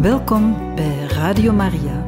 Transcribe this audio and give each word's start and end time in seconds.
Welkom 0.00 0.74
bij 0.74 1.04
Radio 1.04 1.52
Maria. 1.52 2.06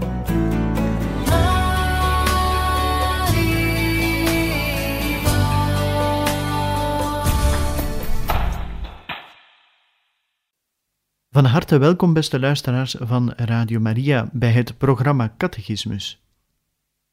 Van 11.31 11.45
harte 11.45 11.79
welkom, 11.79 12.13
beste 12.13 12.41
luisteraars 12.41 12.97
van 12.99 13.33
Radio 13.37 13.81
Maria, 13.81 14.29
bij 14.33 14.51
het 14.51 14.79
programma 14.79 15.35
Catechismus. 15.37 16.25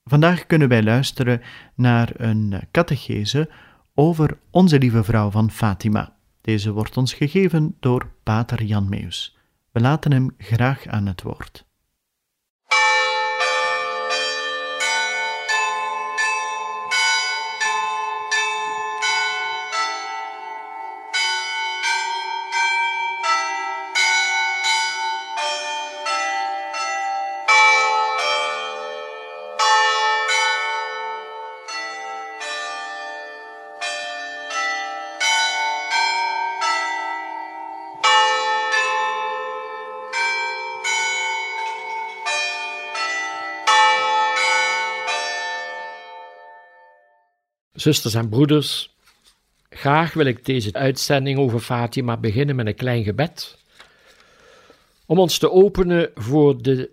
Vandaag 0.03 0.45
kunnen 0.45 0.67
wij 0.67 0.83
luisteren 0.83 1.41
naar 1.75 2.11
een 2.15 2.61
catechese 2.71 3.49
over 3.93 4.37
Onze 4.51 4.79
Lieve 4.79 5.03
Vrouw 5.03 5.29
van 5.29 5.51
Fatima. 5.51 6.15
Deze 6.41 6.71
wordt 6.71 6.97
ons 6.97 7.13
gegeven 7.13 7.75
door 7.79 8.11
Pater 8.23 8.63
Jan 8.63 8.89
Meus. 8.89 9.38
We 9.71 9.79
laten 9.79 10.11
hem 10.11 10.33
graag 10.37 10.87
aan 10.87 11.05
het 11.05 11.21
woord. 11.21 11.68
Zusters 47.79 48.13
en 48.13 48.29
broeders, 48.29 48.95
graag 49.69 50.13
wil 50.13 50.25
ik 50.25 50.45
deze 50.45 50.73
uitzending 50.73 51.39
over 51.39 51.59
Fatima 51.59 52.17
beginnen 52.17 52.55
met 52.55 52.67
een 52.67 52.75
klein 52.75 53.03
gebed. 53.03 53.57
Om 55.05 55.19
ons 55.19 55.37
te 55.37 55.51
openen 55.51 56.11
voor 56.15 56.61
de 56.61 56.89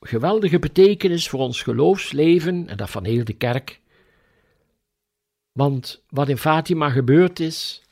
geweldige 0.00 0.58
betekenis 0.58 1.28
voor 1.28 1.40
ons 1.40 1.62
geloofsleven 1.62 2.68
en 2.68 2.76
dat 2.76 2.90
van 2.90 3.04
heel 3.04 3.24
de 3.24 3.32
kerk. 3.32 3.80
Want 5.52 6.02
wat 6.08 6.28
in 6.28 6.38
Fatima 6.38 6.90
gebeurd 6.90 7.40
is, 7.40 7.82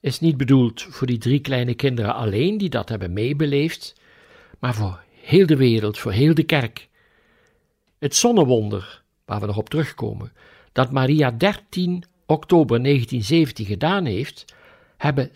is 0.00 0.20
niet 0.20 0.36
bedoeld 0.36 0.82
voor 0.82 1.06
die 1.06 1.18
drie 1.18 1.40
kleine 1.40 1.74
kinderen 1.74 2.14
alleen 2.14 2.58
die 2.58 2.70
dat 2.70 2.88
hebben 2.88 3.12
meebeleefd, 3.12 3.94
maar 4.58 4.74
voor 4.74 5.02
heel 5.20 5.46
de 5.46 5.56
wereld, 5.56 5.98
voor 5.98 6.12
heel 6.12 6.34
de 6.34 6.44
kerk. 6.44 6.88
Het 7.98 8.14
zonnewonder, 8.14 9.02
waar 9.24 9.40
we 9.40 9.46
nog 9.46 9.56
op 9.56 9.68
terugkomen, 9.68 10.32
dat 10.74 10.92
Maria 10.92 11.30
13 11.30 12.04
oktober 12.26 12.82
1917 12.82 13.66
gedaan 13.66 14.04
heeft, 14.04 14.54
hebben 14.96 15.30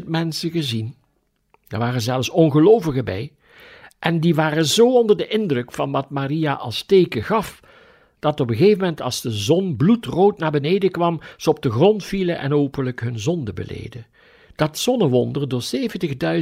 70.000 0.00 0.06
mensen 0.06 0.50
gezien. 0.50 0.94
Er 1.68 1.78
waren 1.78 2.00
zelfs 2.00 2.30
ongelovigen 2.30 3.04
bij. 3.04 3.32
En 3.98 4.20
die 4.20 4.34
waren 4.34 4.66
zo 4.66 4.92
onder 4.92 5.16
de 5.16 5.26
indruk 5.26 5.72
van 5.72 5.90
wat 5.90 6.10
Maria 6.10 6.52
als 6.52 6.82
teken 6.82 7.22
gaf, 7.22 7.60
dat 8.18 8.40
op 8.40 8.50
een 8.50 8.56
gegeven 8.56 8.78
moment, 8.78 9.00
als 9.00 9.20
de 9.20 9.30
zon 9.30 9.76
bloedrood 9.76 10.38
naar 10.38 10.50
beneden 10.50 10.90
kwam, 10.90 11.20
ze 11.36 11.50
op 11.50 11.62
de 11.62 11.70
grond 11.70 12.04
vielen 12.04 12.38
en 12.38 12.54
openlijk 12.54 13.00
hun 13.00 13.18
zonde 13.18 13.52
beleden. 13.52 14.06
Dat 14.54 14.78
zonnewonder, 14.78 15.48
door 15.48 15.62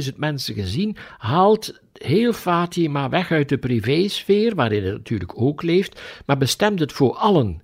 70.000 0.01 0.15
mensen 0.15 0.53
gezien, 0.53 0.95
haalt 1.17 1.79
heel 1.93 2.33
Fatima 2.33 3.09
weg 3.09 3.31
uit 3.31 3.49
de 3.49 3.57
privésfeer, 3.57 4.55
waarin 4.55 4.83
het 4.83 4.93
natuurlijk 4.93 5.41
ook 5.41 5.61
leeft, 5.61 6.01
maar 6.25 6.37
bestemt 6.37 6.79
het 6.79 6.91
voor 6.91 7.15
allen 7.15 7.61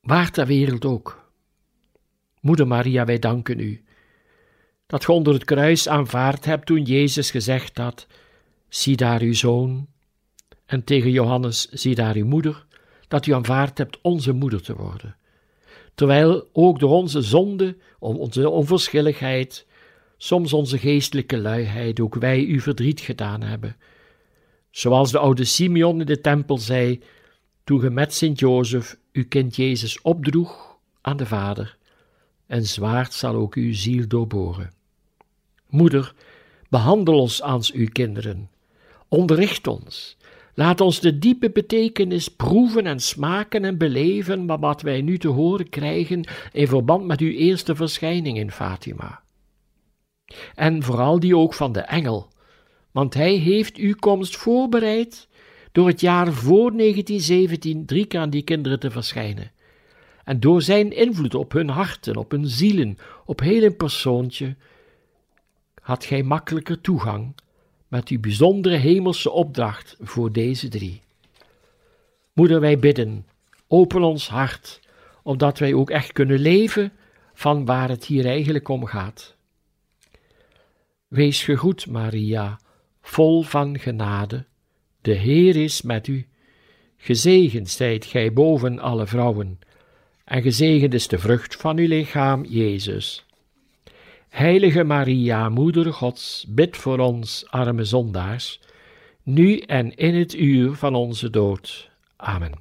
waar 0.00 0.30
ter 0.30 0.46
wereld 0.46 0.84
ook. 0.84 1.30
Moeder 2.40 2.66
Maria, 2.66 3.04
wij 3.04 3.18
danken 3.18 3.60
u 3.60 3.82
dat 4.88 5.04
ge 5.04 5.12
onder 5.12 5.32
het 5.32 5.44
kruis 5.44 5.88
aanvaard 5.88 6.44
hebt 6.44 6.66
toen 6.66 6.82
Jezus 6.82 7.30
gezegd 7.30 7.78
had: 7.78 8.06
Zie 8.68 8.96
daar 8.96 9.20
uw 9.20 9.34
zoon, 9.34 9.86
en 10.66 10.84
tegen 10.84 11.10
Johannes: 11.10 11.68
Zie 11.68 11.94
daar 11.94 12.14
uw 12.14 12.26
moeder, 12.26 12.66
dat 13.08 13.26
u 13.26 13.32
aanvaard 13.32 13.78
hebt 13.78 13.98
onze 14.02 14.32
moeder 14.32 14.62
te 14.62 14.74
worden. 14.74 15.16
Terwijl 15.94 16.48
ook 16.52 16.78
door 16.78 16.90
onze 16.90 17.22
zonde, 17.22 17.76
onze 17.98 18.50
onverschilligheid, 18.50 19.66
soms 20.16 20.52
onze 20.52 20.78
geestelijke 20.78 21.38
luiheid, 21.38 22.00
ook 22.00 22.14
wij 22.14 22.44
u 22.44 22.60
verdriet 22.60 23.00
gedaan 23.00 23.42
hebben. 23.42 23.76
Zoals 24.70 25.10
de 25.10 25.18
oude 25.18 25.44
Simeon 25.44 26.00
in 26.00 26.06
de 26.06 26.20
tempel 26.20 26.58
zei: 26.58 27.02
toen 27.64 27.80
ge 27.80 27.90
met 27.90 28.14
Sint 28.14 28.38
Jozef 28.38 28.98
uw 29.18 29.28
kind 29.28 29.56
Jezus 29.56 30.00
opdroeg 30.02 30.76
aan 31.00 31.16
de 31.16 31.26
Vader, 31.26 31.76
en 32.46 32.64
zwaard 32.64 33.12
zal 33.12 33.34
ook 33.34 33.54
uw 33.54 33.74
ziel 33.74 34.08
doorboren. 34.08 34.72
Moeder, 35.68 36.14
behandel 36.68 37.20
ons 37.20 37.42
als 37.42 37.72
uw 37.72 37.88
kinderen, 37.92 38.50
onderricht 39.08 39.66
ons, 39.66 40.16
laat 40.54 40.80
ons 40.80 41.00
de 41.00 41.18
diepe 41.18 41.50
betekenis 41.50 42.28
proeven 42.28 42.86
en 42.86 43.00
smaken 43.00 43.64
en 43.64 43.78
beleven 43.78 44.46
van 44.46 44.60
wat 44.60 44.82
wij 44.82 45.00
nu 45.02 45.18
te 45.18 45.28
horen 45.28 45.68
krijgen 45.68 46.24
in 46.52 46.68
verband 46.68 47.06
met 47.06 47.20
uw 47.20 47.30
eerste 47.30 47.74
verschijning 47.74 48.38
in 48.38 48.50
Fatima. 48.50 49.22
En 50.54 50.82
vooral 50.82 51.20
die 51.20 51.36
ook 51.36 51.54
van 51.54 51.72
de 51.72 51.80
engel, 51.80 52.28
want 52.90 53.14
hij 53.14 53.34
heeft 53.34 53.76
uw 53.76 53.94
komst 53.94 54.36
voorbereid 54.36 55.27
door 55.78 55.88
het 55.88 56.00
jaar 56.00 56.32
voor 56.32 56.76
1917 56.76 57.86
drie 57.86 58.06
keer 58.06 58.20
aan 58.20 58.30
die 58.30 58.42
kinderen 58.42 58.80
te 58.80 58.90
verschijnen. 58.90 59.50
En 60.24 60.40
door 60.40 60.62
zijn 60.62 60.92
invloed 60.92 61.34
op 61.34 61.52
hun 61.52 61.68
harten, 61.68 62.16
op 62.16 62.30
hun 62.30 62.46
zielen, 62.46 62.98
op 63.24 63.40
heel 63.40 63.62
een 63.62 63.76
persoontje, 63.76 64.56
had 65.82 66.04
gij 66.04 66.22
makkelijker 66.22 66.80
toegang 66.80 67.34
met 67.88 68.08
uw 68.08 68.20
bijzondere 68.20 68.76
hemelse 68.76 69.30
opdracht 69.30 69.96
voor 70.00 70.32
deze 70.32 70.68
drie. 70.68 71.02
Moeder, 72.32 72.60
wij 72.60 72.78
bidden, 72.78 73.26
open 73.66 74.02
ons 74.02 74.28
hart, 74.28 74.80
opdat 75.22 75.58
wij 75.58 75.74
ook 75.74 75.90
echt 75.90 76.12
kunnen 76.12 76.38
leven 76.38 76.92
van 77.34 77.64
waar 77.64 77.88
het 77.88 78.04
hier 78.04 78.26
eigenlijk 78.26 78.68
om 78.68 78.84
gaat. 78.84 79.36
Wees 81.08 81.42
gegroet, 81.42 81.86
Maria, 81.86 82.60
vol 83.00 83.42
van 83.42 83.78
genade. 83.78 84.46
De 85.00 85.12
Heer 85.12 85.56
is 85.56 85.82
met 85.82 86.06
u. 86.06 86.26
Gezegend 86.96 87.68
zijt 87.68 88.04
gij 88.04 88.32
boven 88.32 88.78
alle 88.78 89.06
vrouwen, 89.06 89.58
en 90.24 90.42
gezegend 90.42 90.94
is 90.94 91.08
de 91.08 91.18
vrucht 91.18 91.56
van 91.56 91.78
uw 91.78 91.86
lichaam, 91.86 92.44
Jezus. 92.44 93.26
Heilige 94.28 94.84
Maria, 94.84 95.48
Moeder 95.48 95.92
Gods, 95.92 96.44
bid 96.48 96.76
voor 96.76 96.98
ons, 96.98 97.44
arme 97.50 97.84
zondaars, 97.84 98.60
nu 99.22 99.58
en 99.58 99.96
in 99.96 100.14
het 100.14 100.34
uur 100.34 100.74
van 100.74 100.94
onze 100.94 101.30
dood. 101.30 101.90
Amen. 102.16 102.52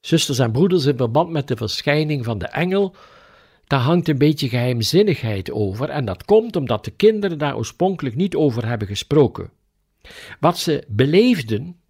Zusters 0.00 0.38
en 0.38 0.52
broeders, 0.52 0.84
in 0.84 0.96
verband 0.96 1.30
met 1.30 1.48
de 1.48 1.56
verschijning 1.56 2.24
van 2.24 2.38
de 2.38 2.46
engel, 2.46 2.94
daar 3.66 3.80
hangt 3.80 4.08
een 4.08 4.18
beetje 4.18 4.48
geheimzinnigheid 4.48 5.50
over, 5.50 5.88
en 5.88 6.04
dat 6.04 6.24
komt 6.24 6.56
omdat 6.56 6.84
de 6.84 6.90
kinderen 6.90 7.38
daar 7.38 7.56
oorspronkelijk 7.56 8.16
niet 8.16 8.34
over 8.34 8.66
hebben 8.66 8.88
gesproken. 8.88 9.50
Wat 10.40 10.58
ze 10.58 10.84
beleefden, 10.88 11.80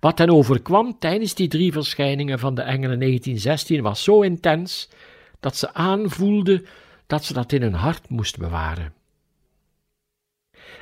wat 0.00 0.18
hen 0.18 0.30
overkwam 0.30 0.98
tijdens 0.98 1.34
die 1.34 1.48
drie 1.48 1.72
verschijningen 1.72 2.38
van 2.38 2.54
de 2.54 2.62
engelen 2.62 2.98
1916, 2.98 3.82
was 3.82 4.02
zo 4.02 4.20
intens 4.20 4.88
dat 5.40 5.56
ze 5.56 5.74
aanvoelden 5.74 6.66
dat 7.06 7.24
ze 7.24 7.32
dat 7.32 7.52
in 7.52 7.62
hun 7.62 7.74
hart 7.74 8.08
moesten 8.08 8.40
bewaren. 8.40 8.94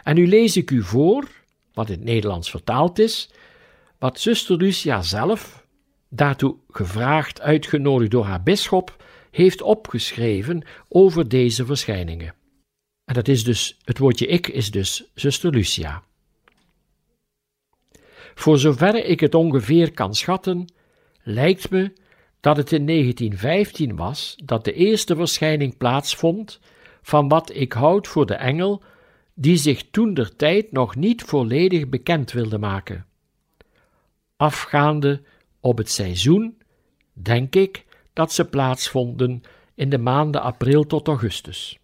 En 0.03 0.15
nu 0.15 0.27
lees 0.27 0.57
ik 0.57 0.71
u 0.71 0.83
voor, 0.83 1.29
wat 1.73 1.89
in 1.89 1.95
het 1.95 2.05
Nederlands 2.05 2.51
vertaald 2.51 2.99
is, 2.99 3.31
wat 3.99 4.21
zuster 4.21 4.57
Lucia 4.57 5.03
zelf, 5.03 5.67
daartoe 6.09 6.57
gevraagd, 6.69 7.41
uitgenodigd 7.41 8.11
door 8.11 8.25
haar 8.25 8.43
bisschop, 8.43 9.05
heeft 9.31 9.63
opgeschreven 9.63 10.65
over 10.89 11.29
deze 11.29 11.67
verschijningen. 11.67 12.35
En 13.05 13.15
dat 13.15 13.29
is 13.29 13.45
dus, 13.45 13.79
het 13.85 13.99
woordje 13.99 14.27
ik 14.27 14.49
is 14.49 14.71
dus 14.71 15.05
zuster 15.15 15.51
Lucia. 15.51 16.03
Voor 18.35 18.59
zover 18.59 19.05
ik 19.05 19.21
het 19.21 19.35
ongeveer 19.35 19.93
kan 19.93 20.15
schatten, 20.15 20.73
lijkt 21.23 21.71
me 21.71 21.93
dat 22.41 22.57
het 22.57 22.73
in 22.73 22.87
1915 22.87 23.97
was 23.97 24.37
dat 24.45 24.65
de 24.65 24.73
eerste 24.73 25.17
verschijning 25.17 25.77
plaatsvond 25.77 26.61
van 27.03 27.29
wat 27.29 27.55
ik 27.55 27.73
houd 27.73 28.07
voor 28.07 28.27
de 28.27 28.35
engel, 28.35 28.83
die 29.35 29.57
zich 29.57 29.91
toen 29.91 30.15
der 30.15 30.37
tijd 30.37 30.73
nog 30.73 30.97
niet 30.97 31.23
volledig 31.23 31.89
bekend 31.89 32.33
wilde 32.33 32.59
maken. 32.59 33.07
Afgaande 34.37 35.23
op 35.61 35.79
het 35.79 35.91
seizoen, 35.91 36.59
denk 37.13 37.55
ik 37.55 37.85
dat 38.13 38.33
ze 38.33 38.45
plaatsvonden 38.45 39.43
in 39.75 39.89
de 39.89 39.99
maanden 39.99 40.43
april 40.43 40.87
tot 40.87 41.09
augustus. 41.09 41.79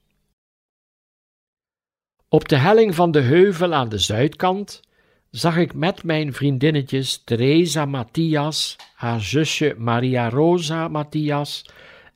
Op 2.29 2.49
de 2.49 2.57
helling 2.57 2.95
van 2.95 3.11
de 3.11 3.21
heuvel 3.21 3.75
aan 3.75 3.89
de 3.89 3.99
zuidkant 3.99 4.81
zag 5.31 5.57
ik 5.57 5.75
met 5.75 6.05
mijn 6.05 6.33
vriendinnetjes 6.33 7.23
Teresa 7.25 7.85
Matthias, 7.85 8.77
haar 8.95 9.21
zusje 9.21 9.75
Maria 9.79 10.29
Rosa 10.29 10.89
Matthias 10.89 11.65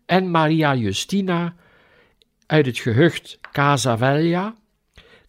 en 0.07 0.31
Maria 0.31 0.75
Justina 0.75 1.55
uit 2.47 2.67
het 2.67 2.79
gehucht 2.79 3.39
Casavella 3.53 4.57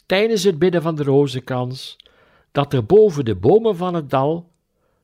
tijdens 0.05 0.43
het 0.43 0.59
bidden 0.59 0.81
van 0.81 0.95
de 0.95 1.03
rozenkrans 1.03 1.97
dat 2.51 2.73
er 2.73 2.85
boven 2.85 3.25
de 3.25 3.35
bomen 3.35 3.75
van 3.75 3.93
het 3.93 4.09
dal, 4.09 4.51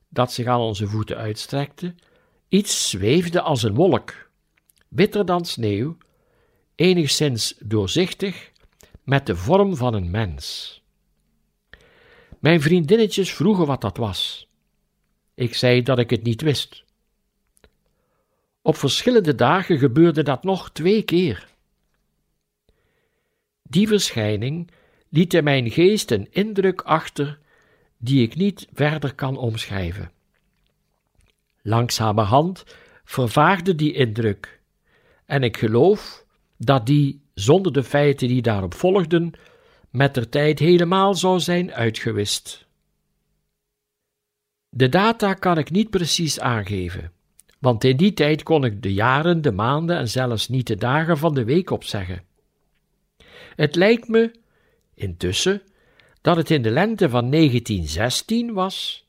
dat 0.08 0.32
zich 0.32 0.46
aan 0.46 0.60
onze 0.60 0.86
voeten 0.86 1.16
uitstrekte, 1.16 1.94
iets 2.48 2.90
zweefde 2.90 3.40
als 3.40 3.62
een 3.62 3.74
wolk, 3.74 4.30
witter 4.88 5.26
dan 5.26 5.44
sneeuw, 5.44 5.96
enigszins 6.74 7.54
doorzichtig, 7.58 8.50
met 9.02 9.26
de 9.26 9.36
vorm 9.36 9.76
van 9.76 9.94
een 9.94 10.10
mens. 10.10 10.81
Mijn 12.42 12.60
vriendinnetjes 12.60 13.32
vroegen 13.32 13.66
wat 13.66 13.80
dat 13.80 13.96
was. 13.96 14.48
Ik 15.34 15.54
zei 15.54 15.82
dat 15.82 15.98
ik 15.98 16.10
het 16.10 16.22
niet 16.22 16.40
wist. 16.42 16.84
Op 18.62 18.76
verschillende 18.76 19.34
dagen 19.34 19.78
gebeurde 19.78 20.22
dat 20.22 20.44
nog 20.44 20.70
twee 20.70 21.02
keer. 21.02 21.48
Die 23.62 23.88
verschijning 23.88 24.70
liet 25.08 25.34
in 25.34 25.44
mijn 25.44 25.70
geest 25.70 26.10
een 26.10 26.28
indruk 26.30 26.80
achter 26.80 27.38
die 27.96 28.22
ik 28.22 28.34
niet 28.34 28.68
verder 28.72 29.14
kan 29.14 29.36
omschrijven. 29.36 30.10
Langzamerhand 31.62 32.64
vervaagde 33.04 33.74
die 33.74 33.92
indruk, 33.92 34.60
en 35.24 35.42
ik 35.42 35.56
geloof 35.56 36.24
dat 36.56 36.86
die, 36.86 37.20
zonder 37.34 37.72
de 37.72 37.82
feiten 37.82 38.28
die 38.28 38.42
daarop 38.42 38.74
volgden, 38.74 39.32
met 39.92 40.14
der 40.14 40.28
tijd 40.28 40.58
helemaal 40.58 41.14
zou 41.14 41.40
zijn 41.40 41.72
uitgewist. 41.72 42.66
De 44.68 44.88
data 44.88 45.34
kan 45.34 45.58
ik 45.58 45.70
niet 45.70 45.90
precies 45.90 46.40
aangeven, 46.40 47.12
want 47.58 47.84
in 47.84 47.96
die 47.96 48.12
tijd 48.12 48.42
kon 48.42 48.64
ik 48.64 48.82
de 48.82 48.92
jaren, 48.92 49.42
de 49.42 49.52
maanden 49.52 49.96
en 49.96 50.08
zelfs 50.08 50.48
niet 50.48 50.66
de 50.66 50.76
dagen 50.76 51.18
van 51.18 51.34
de 51.34 51.44
week 51.44 51.70
opzeggen. 51.70 52.22
Het 53.56 53.74
lijkt 53.74 54.08
me, 54.08 54.30
intussen, 54.94 55.62
dat 56.20 56.36
het 56.36 56.50
in 56.50 56.62
de 56.62 56.70
lente 56.70 57.08
van 57.08 57.30
1916 57.30 58.52
was 58.52 59.06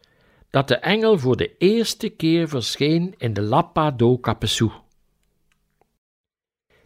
dat 0.49 0.67
de 0.67 0.75
engel 0.75 1.19
voor 1.19 1.37
de 1.37 1.57
eerste 1.57 2.09
keer 2.09 2.47
verscheen 2.49 3.15
in 3.17 3.33
de 3.33 3.41
Lappa 3.41 3.91
do 3.91 4.19
Capesu. 4.19 4.71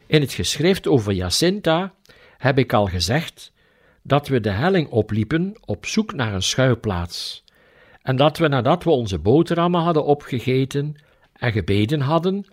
In 0.05 0.21
het 0.21 0.33
geschrift 0.33 0.87
over 0.87 1.13
Jacinta 1.13 1.93
heb 2.37 2.57
ik 2.57 2.73
al 2.73 2.85
gezegd 2.85 3.51
dat 4.07 4.27
we 4.27 4.39
de 4.39 4.49
helling 4.49 4.89
opliepen 4.89 5.55
op 5.65 5.85
zoek 5.85 6.13
naar 6.13 6.33
een 6.33 6.43
schuilplaats, 6.43 7.43
en 8.01 8.15
dat 8.15 8.37
we 8.37 8.47
nadat 8.47 8.83
we 8.83 8.89
onze 8.89 9.19
boterhammen 9.19 9.81
hadden 9.81 10.05
opgegeten 10.05 10.95
en 11.33 11.51
gebeden 11.51 12.01
hadden, 12.01 12.45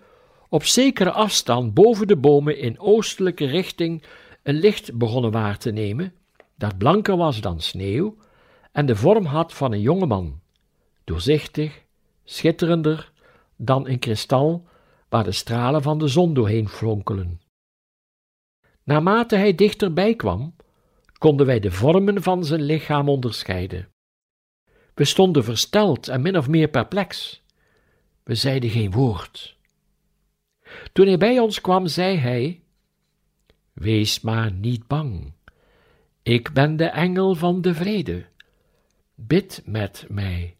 op 0.49 0.63
zekere 0.63 1.11
afstand 1.11 1.73
boven 1.73 2.07
de 2.07 2.17
bomen 2.17 2.57
in 2.57 2.79
oostelijke 2.79 3.45
richting 3.45 4.03
een 4.43 4.55
licht 4.55 4.97
begonnen 4.97 5.31
waar 5.31 5.57
te 5.57 5.71
nemen, 5.71 6.13
dat 6.55 6.77
blanker 6.77 7.17
was 7.17 7.41
dan 7.41 7.61
sneeuw 7.61 8.17
en 8.71 8.85
de 8.85 8.95
vorm 8.95 9.25
had 9.25 9.53
van 9.53 9.71
een 9.71 9.81
jonge 9.81 10.05
man, 10.05 10.39
doorzichtig, 11.03 11.83
schitterender 12.23 13.11
dan 13.55 13.87
een 13.87 13.99
kristal 13.99 14.67
waar 15.09 15.23
de 15.23 15.31
stralen 15.31 15.81
van 15.81 15.97
de 15.97 16.07
zon 16.07 16.33
doorheen 16.33 16.69
flonkelen. 16.69 17.41
Naarmate 18.83 19.35
hij 19.35 19.55
dichterbij 19.55 20.15
kwam, 20.15 20.55
konden 21.17 21.45
wij 21.45 21.59
de 21.59 21.71
vormen 21.71 22.23
van 22.23 22.45
zijn 22.45 22.61
lichaam 22.61 23.09
onderscheiden. 23.09 23.89
We 24.93 25.05
stonden 25.05 25.43
versteld 25.43 26.07
en 26.07 26.21
min 26.21 26.37
of 26.37 26.47
meer 26.47 26.67
perplex. 26.67 27.41
We 28.23 28.35
zeiden 28.35 28.69
geen 28.69 28.91
woord. 28.91 29.57
Toen 30.93 31.07
hij 31.07 31.17
bij 31.17 31.39
ons 31.39 31.61
kwam, 31.61 31.87
zei 31.87 32.17
hij: 32.17 32.61
Wees 33.73 34.21
maar 34.21 34.51
niet 34.51 34.87
bang. 34.87 35.33
Ik 36.23 36.53
ben 36.53 36.75
de 36.77 36.85
engel 36.85 37.35
van 37.35 37.61
de 37.61 37.73
vrede. 37.73 38.25
Bid 39.15 39.61
met 39.65 40.05
mij. 40.09 40.55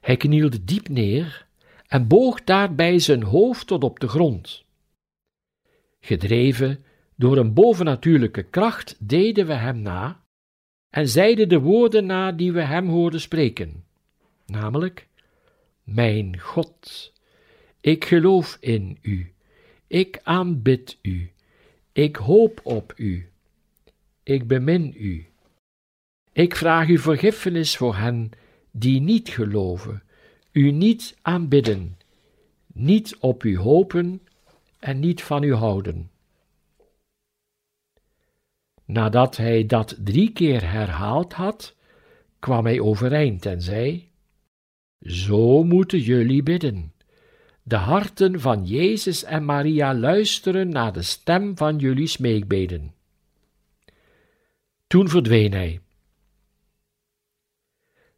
Hij 0.00 0.16
knielde 0.16 0.64
diep 0.64 0.88
neer 0.88 1.46
en 1.86 2.06
boog 2.06 2.44
daarbij 2.44 2.98
zijn 2.98 3.22
hoofd 3.22 3.66
tot 3.66 3.84
op 3.84 4.00
de 4.00 4.08
grond. 4.08 4.64
Gedreven 6.00 6.84
door 7.20 7.36
een 7.36 7.54
bovennatuurlijke 7.54 8.42
kracht 8.42 8.96
deden 8.98 9.46
we 9.46 9.54
hem 9.54 9.82
na 9.82 10.24
en 10.90 11.08
zeiden 11.08 11.48
de 11.48 11.60
woorden 11.60 12.06
na 12.06 12.32
die 12.32 12.52
we 12.52 12.62
hem 12.62 12.88
hoorden 12.88 13.20
spreken, 13.20 13.84
namelijk: 14.46 15.06
Mijn 15.82 16.38
God, 16.38 17.12
ik 17.80 18.04
geloof 18.04 18.56
in 18.60 18.98
u, 19.02 19.32
ik 19.86 20.20
aanbid 20.22 20.98
u, 21.02 21.30
ik 21.92 22.16
hoop 22.16 22.60
op 22.62 22.92
u, 22.96 23.28
ik 24.22 24.46
bemin 24.46 24.94
u. 24.96 25.26
Ik 26.32 26.56
vraag 26.56 26.88
u 26.88 26.98
vergiffenis 26.98 27.76
voor 27.76 27.96
hen 27.96 28.30
die 28.70 29.00
niet 29.00 29.28
geloven, 29.28 30.02
u 30.52 30.70
niet 30.70 31.16
aanbidden, 31.22 31.98
niet 32.66 33.16
op 33.18 33.44
u 33.44 33.58
hopen 33.58 34.22
en 34.78 35.00
niet 35.00 35.22
van 35.22 35.42
u 35.42 35.54
houden. 35.54 36.10
Nadat 38.92 39.36
hij 39.36 39.66
dat 39.66 39.96
drie 39.98 40.32
keer 40.32 40.70
herhaald 40.70 41.32
had, 41.32 41.76
kwam 42.38 42.64
hij 42.64 42.80
overeind 42.80 43.46
en 43.46 43.62
zei: 43.62 44.10
Zo 45.00 45.64
moeten 45.64 45.98
jullie 45.98 46.42
bidden. 46.42 46.92
De 47.62 47.76
harten 47.76 48.40
van 48.40 48.64
Jezus 48.64 49.24
en 49.24 49.44
Maria 49.44 49.94
luisteren 49.94 50.68
naar 50.68 50.92
de 50.92 51.02
stem 51.02 51.56
van 51.56 51.78
jullie 51.78 52.06
smeekbeden. 52.06 52.94
Toen 54.86 55.08
verdween 55.08 55.52
hij. 55.52 55.80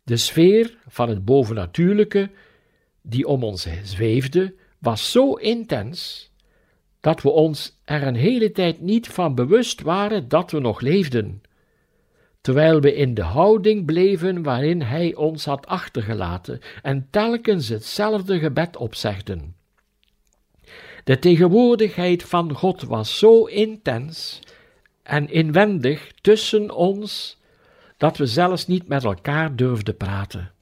De 0.02 0.16
sfeer 0.16 0.78
van 0.88 1.08
het 1.08 1.24
bovennatuurlijke 1.24 2.30
die 3.02 3.26
om 3.26 3.44
ons 3.44 3.66
zweefde, 3.82 4.54
was 4.78 5.10
zo 5.10 5.34
intens 5.34 6.30
dat 7.02 7.22
we 7.22 7.30
ons 7.30 7.80
er 7.84 8.02
een 8.02 8.14
hele 8.14 8.52
tijd 8.52 8.80
niet 8.80 9.08
van 9.08 9.34
bewust 9.34 9.80
waren 9.80 10.28
dat 10.28 10.50
we 10.50 10.60
nog 10.60 10.80
leefden, 10.80 11.42
terwijl 12.40 12.80
we 12.80 12.94
in 12.94 13.14
de 13.14 13.22
houding 13.22 13.84
bleven 13.84 14.42
waarin 14.42 14.82
Hij 14.82 15.14
ons 15.14 15.44
had 15.44 15.66
achtergelaten 15.66 16.60
en 16.82 17.06
telkens 17.10 17.68
hetzelfde 17.68 18.38
gebed 18.38 18.76
opzegden. 18.76 19.54
De 21.04 21.18
tegenwoordigheid 21.18 22.22
van 22.22 22.52
God 22.54 22.82
was 22.82 23.18
zo 23.18 23.44
intens 23.44 24.40
en 25.02 25.30
inwendig 25.30 26.12
tussen 26.20 26.70
ons 26.70 27.40
dat 27.96 28.16
we 28.16 28.26
zelfs 28.26 28.66
niet 28.66 28.88
met 28.88 29.04
elkaar 29.04 29.56
durfden 29.56 29.96
praten. 29.96 30.52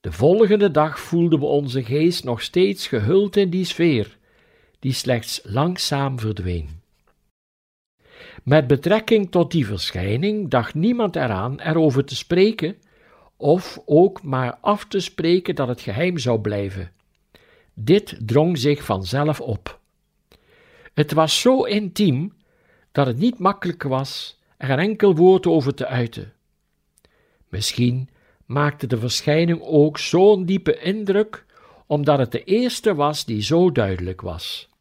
De 0.00 0.12
volgende 0.12 0.70
dag 0.70 1.00
voelden 1.00 1.38
we 1.38 1.46
onze 1.46 1.84
geest 1.84 2.24
nog 2.24 2.42
steeds 2.42 2.86
gehuld 2.86 3.36
in 3.36 3.50
die 3.50 3.64
sfeer 3.64 4.15
die 4.86 4.94
slechts 4.94 5.40
langzaam 5.44 6.18
verdween. 6.18 6.68
Met 8.42 8.66
betrekking 8.66 9.30
tot 9.30 9.50
die 9.50 9.66
verschijning 9.66 10.50
dacht 10.50 10.74
niemand 10.74 11.16
eraan 11.16 11.60
erover 11.60 12.04
te 12.04 12.16
spreken, 12.16 12.76
of 13.36 13.80
ook 13.86 14.22
maar 14.22 14.58
af 14.60 14.84
te 14.84 15.00
spreken 15.00 15.54
dat 15.54 15.68
het 15.68 15.80
geheim 15.80 16.18
zou 16.18 16.40
blijven. 16.40 16.92
Dit 17.74 18.16
drong 18.20 18.58
zich 18.58 18.84
vanzelf 18.84 19.40
op. 19.40 19.80
Het 20.94 21.12
was 21.12 21.40
zo 21.40 21.62
intiem 21.62 22.32
dat 22.92 23.06
het 23.06 23.18
niet 23.18 23.38
makkelijk 23.38 23.82
was 23.82 24.40
er 24.56 24.70
een 24.70 24.78
enkel 24.78 25.14
woord 25.14 25.46
over 25.46 25.74
te 25.74 25.86
uiten. 25.86 26.32
Misschien 27.48 28.08
maakte 28.44 28.86
de 28.86 28.98
verschijning 28.98 29.60
ook 29.62 29.98
zo'n 29.98 30.44
diepe 30.44 30.78
indruk 30.78 31.44
omdat 31.86 32.18
het 32.18 32.32
de 32.32 32.44
eerste 32.44 32.94
was 32.94 33.24
die 33.24 33.42
zo 33.42 33.72
duidelijk 33.72 34.20
was. 34.20 34.74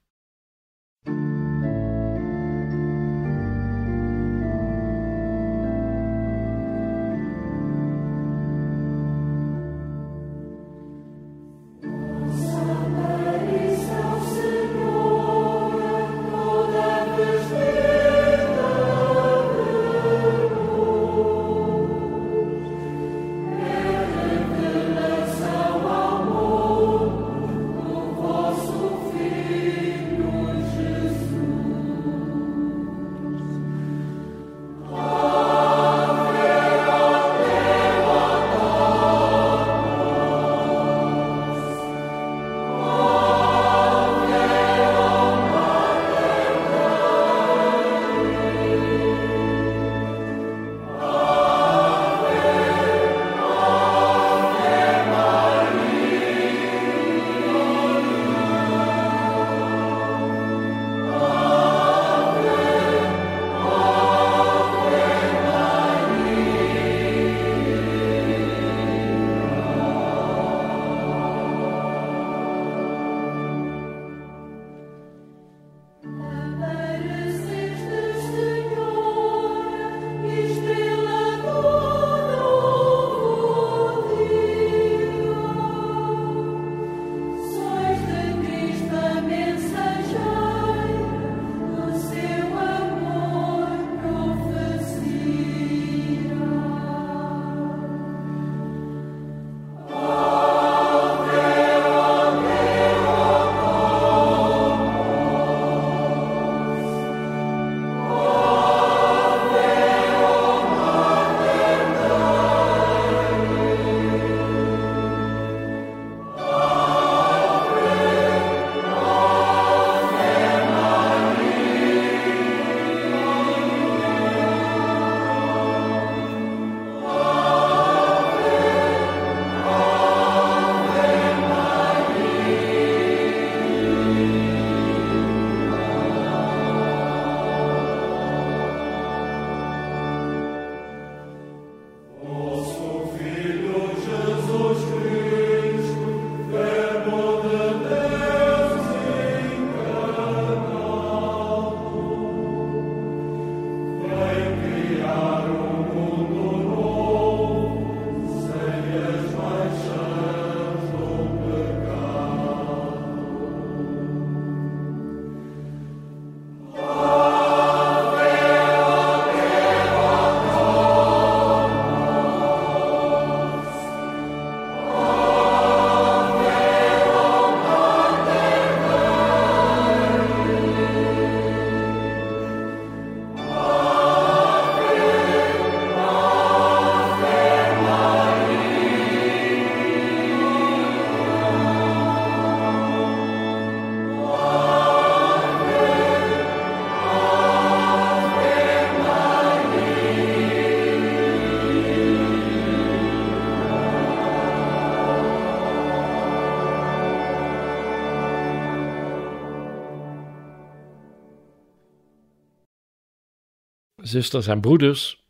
Zusters 214.16 214.48
en 214.48 214.62
broeders, 214.62 215.24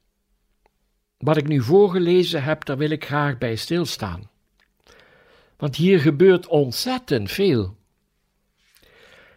wat 1.17 1.37
ik 1.37 1.47
nu 1.47 1.61
voorgelezen 1.61 2.43
heb, 2.43 2.65
daar 2.65 2.77
wil 2.77 2.89
ik 2.89 3.05
graag 3.05 3.37
bij 3.37 3.55
stilstaan. 3.55 4.29
Want 5.57 5.75
hier 5.75 5.99
gebeurt 5.99 6.47
ontzettend 6.47 7.31
veel. 7.31 7.77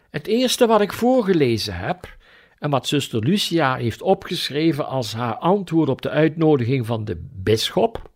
Het 0.09 0.27
eerste 0.27 0.67
wat 0.67 0.81
ik 0.81 0.93
voorgelezen 0.93 1.75
heb, 1.75 2.17
en 2.59 2.69
wat 2.69 2.87
zuster 2.87 3.19
Lucia 3.19 3.75
heeft 3.75 4.01
opgeschreven 4.01 4.87
als 4.87 5.13
haar 5.13 5.35
antwoord 5.35 5.89
op 5.89 6.01
de 6.01 6.09
uitnodiging 6.09 6.85
van 6.85 7.05
de 7.05 7.29
bisschop. 7.33 8.11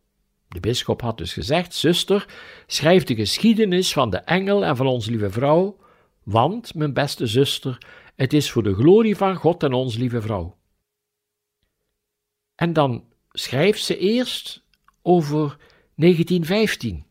De 0.48 0.60
bisschop 0.60 1.02
had 1.02 1.18
dus 1.18 1.34
gezegd: 1.34 1.74
Zuster, 1.74 2.26
schrijf 2.68 3.04
de 3.04 3.16
geschiedenis 3.16 3.94
van 3.94 4.10
de 4.10 4.18
engel 4.18 4.66
en 4.66 4.76
van 4.76 4.88
onze 4.88 5.10
lieve 5.10 5.30
vrouw, 5.30 5.78
want, 6.24 6.76
mijn 6.76 6.94
beste 6.94 7.28
zuster, 7.28 7.78
het 8.16 8.34
is 8.34 8.52
voor 8.52 8.64
de 8.64 8.74
glorie 8.74 9.16
van 9.16 9.36
God 9.36 9.64
en 9.64 9.74
onze 9.74 10.00
lieve 10.00 10.22
vrouw. 10.22 10.62
En 12.64 12.74
dan 12.74 13.04
schrijft 13.32 13.84
ze 13.84 13.98
eerst 13.98 14.64
over 15.02 15.58
1915. 15.96 17.06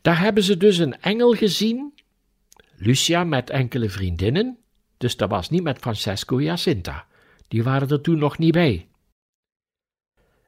Daar 0.00 0.20
hebben 0.20 0.42
ze 0.42 0.56
dus 0.56 0.78
een 0.78 1.00
engel 1.00 1.32
gezien, 1.32 1.94
Lucia 2.76 3.24
met 3.24 3.50
enkele 3.50 3.88
vriendinnen, 3.88 4.58
dus 4.96 5.16
dat 5.16 5.30
was 5.30 5.50
niet 5.50 5.62
met 5.62 5.78
Francesco 5.78 6.40
Jacinta. 6.40 7.06
Die 7.48 7.62
waren 7.62 7.88
er 7.88 8.00
toen 8.00 8.18
nog 8.18 8.38
niet 8.38 8.52
bij. 8.52 8.88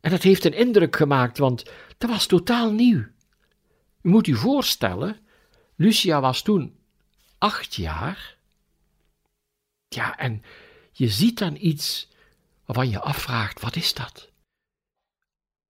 En 0.01 0.11
dat 0.11 0.23
heeft 0.23 0.45
een 0.45 0.57
indruk 0.57 0.97
gemaakt, 0.97 1.39
want 1.39 1.71
dat 1.99 2.11
was 2.11 2.27
totaal 2.27 2.73
nieuw. 2.73 3.05
U 4.03 4.09
moet 4.09 4.27
u 4.27 4.35
voorstellen, 4.35 5.17
Lucia 5.77 6.21
was 6.21 6.43
toen 6.43 6.77
acht 7.39 7.75
jaar. 7.75 8.37
Ja, 9.89 10.19
en 10.19 10.43
je 10.93 11.09
ziet 11.09 11.39
dan 11.39 11.57
iets 11.61 12.15
waarvan 12.67 12.91
je 12.91 13.01
afvraagt: 13.01 13.61
wat 13.61 13.77
is 13.77 13.95
dat? 13.95 14.31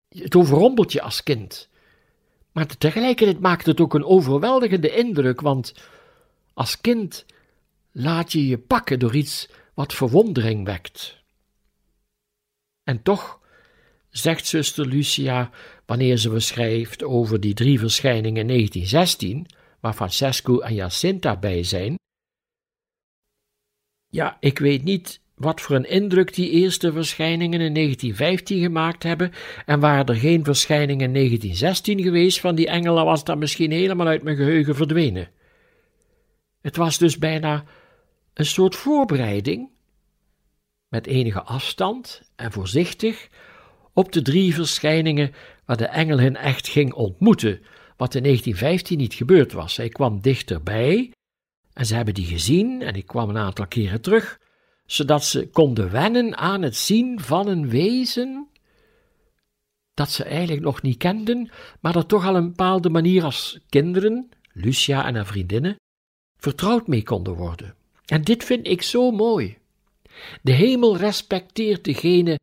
Het 0.08 0.36
overrompelt 0.36 0.92
je 0.92 1.02
als 1.02 1.22
kind. 1.22 1.68
Maar 2.52 2.66
tegelijkertijd 2.66 3.40
maakt 3.40 3.66
het 3.66 3.80
ook 3.80 3.94
een 3.94 4.04
overweldigende 4.04 4.94
indruk, 4.94 5.40
want 5.40 5.74
als 6.54 6.80
kind 6.80 7.26
laat 7.92 8.32
je 8.32 8.46
je 8.46 8.58
pakken 8.58 8.98
door 8.98 9.14
iets 9.14 9.48
wat 9.74 9.94
verwondering 9.94 10.64
wekt. 10.64 11.22
En 12.82 13.02
toch, 13.02 13.40
zegt 14.10 14.46
zuster 14.46 14.86
Lucia, 14.86 15.50
wanneer 15.86 16.16
ze 16.16 16.30
beschrijft 16.30 17.02
over 17.02 17.40
die 17.40 17.54
drie 17.54 17.78
verschijningen 17.78 18.40
in 18.40 18.46
1916, 18.46 19.46
waar 19.80 19.94
Francesco 19.94 20.60
en 20.60 20.74
Jacinta 20.74 21.36
bij 21.36 21.62
zijn, 21.62 21.96
ja, 24.06 24.36
ik 24.40 24.58
weet 24.58 24.82
niet 24.82 25.20
wat 25.44 25.60
voor 25.60 25.76
een 25.76 25.88
indruk 25.88 26.34
die 26.34 26.50
eerste 26.50 26.92
verschijningen 26.92 27.60
in 27.60 27.74
1915 27.74 28.60
gemaakt 28.60 29.02
hebben, 29.02 29.32
en 29.66 29.80
waren 29.80 30.06
er 30.06 30.14
geen 30.14 30.44
verschijningen 30.44 31.06
in 31.06 31.12
1916 31.12 32.02
geweest 32.02 32.40
van 32.40 32.54
die 32.54 32.66
engelen, 32.66 33.04
was 33.04 33.24
dat 33.24 33.38
misschien 33.38 33.70
helemaal 33.70 34.06
uit 34.06 34.22
mijn 34.22 34.36
geheugen 34.36 34.74
verdwenen. 34.74 35.30
Het 36.60 36.76
was 36.76 36.98
dus 36.98 37.18
bijna 37.18 37.64
een 38.34 38.46
soort 38.46 38.76
voorbereiding, 38.76 39.70
met 40.88 41.06
enige 41.06 41.42
afstand 41.42 42.22
en 42.36 42.52
voorzichtig, 42.52 43.28
op 43.92 44.12
de 44.12 44.22
drie 44.22 44.54
verschijningen 44.54 45.32
waar 45.64 45.76
de 45.76 45.86
engel 45.86 46.18
hen 46.18 46.36
echt 46.36 46.68
ging 46.68 46.92
ontmoeten, 46.92 47.60
wat 47.96 48.14
in 48.14 48.22
1915 48.22 48.98
niet 48.98 49.14
gebeurd 49.14 49.52
was. 49.52 49.76
Hij 49.76 49.88
kwam 49.88 50.20
dichterbij 50.20 51.12
en 51.72 51.86
ze 51.86 51.94
hebben 51.94 52.14
die 52.14 52.26
gezien 52.26 52.82
en 52.82 52.94
ik 52.94 53.06
kwam 53.06 53.28
een 53.28 53.38
aantal 53.38 53.66
keren 53.66 54.00
terug, 54.00 54.38
zodat 54.86 55.24
ze 55.24 55.48
konden 55.48 55.90
wennen 55.90 56.36
aan 56.36 56.62
het 56.62 56.76
zien 56.76 57.20
van 57.20 57.48
een 57.48 57.68
wezen 57.68 58.48
dat 59.94 60.10
ze 60.10 60.24
eigenlijk 60.24 60.62
nog 60.62 60.82
niet 60.82 60.96
kenden, 60.96 61.50
maar 61.80 61.92
dat 61.92 62.08
toch 62.08 62.26
al 62.26 62.36
een 62.36 62.48
bepaalde 62.48 62.90
manier 62.90 63.24
als 63.24 63.58
kinderen, 63.68 64.28
Lucia 64.52 65.06
en 65.06 65.14
haar 65.14 65.26
vriendinnen, 65.26 65.76
vertrouwd 66.36 66.86
mee 66.86 67.02
konden 67.02 67.34
worden. 67.34 67.74
En 68.06 68.22
dit 68.22 68.44
vind 68.44 68.66
ik 68.66 68.82
zo 68.82 69.10
mooi. 69.10 69.58
De 70.42 70.52
hemel 70.52 70.96
respecteert 70.96 71.84
degene 71.84 72.38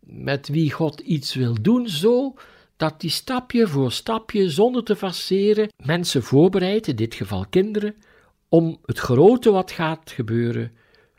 met 0.00 0.48
wie 0.48 0.72
God 0.72 1.00
iets 1.00 1.34
wil 1.34 1.56
doen, 1.62 1.88
zo 1.88 2.34
dat 2.76 3.00
die 3.00 3.10
stapje 3.10 3.66
voor 3.66 3.92
stapje, 3.92 4.50
zonder 4.50 4.84
te 4.84 4.96
faceren, 4.96 5.72
mensen 5.84 6.22
voorbereidt, 6.22 6.86
in 6.86 6.96
dit 6.96 7.14
geval 7.14 7.46
kinderen, 7.50 7.94
om 8.48 8.78
het 8.84 8.98
grote 8.98 9.50
wat 9.50 9.70
gaat 9.70 10.10
gebeuren 10.10 10.72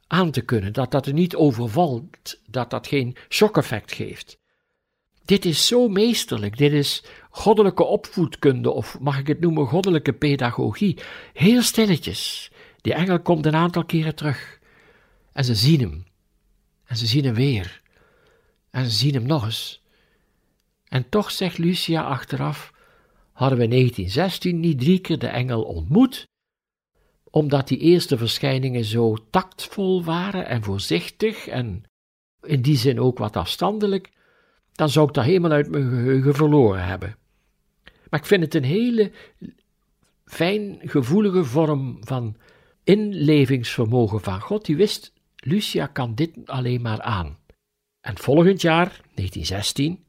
aan 0.10 0.32
te 0.32 0.42
kunnen. 0.42 0.74
Dat 0.74 0.92
dat 0.92 1.06
er 1.06 1.14
niet 1.14 1.36
overvalt, 1.36 2.40
dat 2.48 2.70
dat 2.70 2.88
geen 2.88 3.16
shock-effect 3.30 3.94
geeft. 3.94 4.38
Dit 5.26 5.46
is 5.46 5.68
zo 5.68 5.88
meesterlijk, 5.88 6.58
dit 6.58 6.72
is 6.72 7.04
goddelijke 7.30 7.84
opvoedkunde, 7.84 8.72
of 8.72 9.00
mag 9.00 9.20
ik 9.20 9.28
het 9.28 9.40
noemen 9.40 9.68
goddelijke 9.68 10.14
pedagogie. 10.14 10.98
Heel 11.34 11.62
stilletjes, 11.62 12.52
die 12.82 12.94
engel 12.94 13.20
komt 13.20 13.46
een 13.46 13.56
aantal 13.56 13.86
keren 13.86 14.16
terug. 14.16 14.60
En 15.32 15.46
ze 15.46 15.56
zien 15.56 15.80
hem. 15.80 16.06
En 16.86 16.98
ze 16.98 17.06
zien 17.06 17.26
hem 17.26 17.34
weer. 17.34 17.82
En 18.70 18.86
ze 18.86 18.92
zien 18.92 19.14
hem 19.14 19.26
nog 19.26 19.46
eens. 19.46 19.82
En 20.88 21.10
toch, 21.10 21.32
zegt 21.32 21.58
Lucia 21.58 22.02
achteraf, 22.02 22.74
hadden 23.34 23.58
we 23.58 23.64
in 23.64 23.70
1916 23.70 24.60
niet 24.60 24.80
drie 24.80 25.00
keer 25.00 25.20
de 25.20 25.28
engel 25.28 25.62
ontmoet, 25.64 26.29
omdat 27.32 27.68
die 27.68 27.78
eerste 27.78 28.18
verschijningen 28.18 28.84
zo 28.84 29.16
tactvol 29.30 30.04
waren 30.04 30.48
en 30.48 30.64
voorzichtig 30.64 31.48
en 31.48 31.84
in 32.42 32.62
die 32.62 32.78
zin 32.78 33.00
ook 33.00 33.18
wat 33.18 33.36
afstandelijk, 33.36 34.12
dan 34.72 34.90
zou 34.90 35.08
ik 35.08 35.14
dat 35.14 35.24
helemaal 35.24 35.52
uit 35.52 35.70
mijn 35.70 35.90
geheugen 35.90 36.36
verloren 36.36 36.86
hebben. 36.86 37.16
Maar 38.10 38.20
ik 38.20 38.26
vind 38.26 38.44
het 38.44 38.56
een 38.56 38.64
hele 38.64 39.12
fijn 40.26 40.80
gevoelige 40.82 41.44
vorm 41.44 41.98
van 42.02 42.36
inlevingsvermogen 42.84 44.22
van 44.22 44.42
God, 44.42 44.66
die 44.66 44.76
wist, 44.76 45.14
Lucia 45.36 45.86
kan 45.86 46.16
dit 46.16 46.38
alleen 46.46 46.82
maar 46.82 47.02
aan. 47.02 47.38
En 48.02 48.18
volgend 48.18 48.62
jaar, 48.62 49.02
1916, 49.14 50.06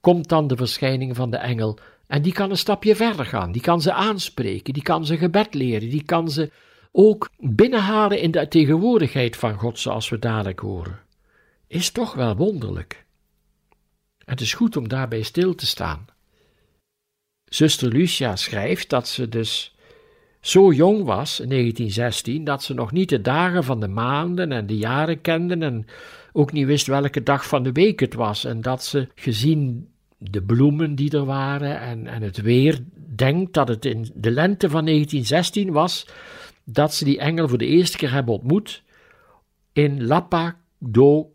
komt 0.00 0.28
dan 0.28 0.46
de 0.46 0.56
verschijning 0.56 1.16
van 1.16 1.30
de 1.30 1.36
engel 1.36 1.78
en 2.08 2.22
die 2.22 2.32
kan 2.32 2.50
een 2.50 2.56
stapje 2.56 2.96
verder 2.96 3.26
gaan, 3.26 3.52
die 3.52 3.62
kan 3.62 3.80
ze 3.80 3.92
aanspreken, 3.92 4.72
die 4.72 4.82
kan 4.82 5.06
ze 5.06 5.16
gebed 5.16 5.54
leren, 5.54 5.88
die 5.88 6.02
kan 6.02 6.30
ze 6.30 6.50
ook 6.92 7.30
binnenhalen 7.38 8.20
in 8.20 8.30
de 8.30 8.48
tegenwoordigheid 8.48 9.36
van 9.36 9.54
God, 9.54 9.78
zoals 9.78 10.08
we 10.08 10.18
dadelijk 10.18 10.60
horen. 10.60 11.00
Is 11.66 11.90
toch 11.90 12.14
wel 12.14 12.36
wonderlijk. 12.36 13.06
Het 14.24 14.40
is 14.40 14.54
goed 14.54 14.76
om 14.76 14.88
daarbij 14.88 15.22
stil 15.22 15.54
te 15.54 15.66
staan. 15.66 16.06
Zuster 17.44 17.88
Lucia 17.88 18.36
schrijft 18.36 18.90
dat 18.90 19.08
ze 19.08 19.28
dus 19.28 19.76
zo 20.40 20.72
jong 20.72 21.04
was 21.04 21.40
in 21.40 21.48
1916 21.48 22.44
dat 22.44 22.62
ze 22.62 22.74
nog 22.74 22.92
niet 22.92 23.08
de 23.08 23.20
dagen 23.20 23.64
van 23.64 23.80
de 23.80 23.88
maanden 23.88 24.52
en 24.52 24.66
de 24.66 24.76
jaren 24.76 25.20
kenden 25.20 25.62
en 25.62 25.86
ook 26.32 26.52
niet 26.52 26.66
wist 26.66 26.86
welke 26.86 27.22
dag 27.22 27.46
van 27.46 27.62
de 27.62 27.72
week 27.72 28.00
het 28.00 28.14
was 28.14 28.44
en 28.44 28.60
dat 28.60 28.84
ze 28.84 29.08
gezien 29.14 29.88
de 30.18 30.42
bloemen 30.42 30.94
die 30.94 31.10
er 31.10 31.24
waren 31.24 31.80
en, 31.80 32.06
en 32.06 32.22
het 32.22 32.40
weer 32.40 32.78
denkt 33.14 33.52
dat 33.54 33.68
het 33.68 33.84
in 33.84 34.10
de 34.14 34.30
lente 34.30 34.70
van 34.70 34.84
1916 34.84 35.72
was 35.72 36.06
dat 36.64 36.94
ze 36.94 37.04
die 37.04 37.18
engel 37.18 37.48
voor 37.48 37.58
de 37.58 37.66
eerste 37.66 37.96
keer 37.96 38.12
hebben 38.12 38.34
ontmoet 38.34 38.82
in 39.72 40.06
Lapa 40.06 40.60
do. 40.78 41.32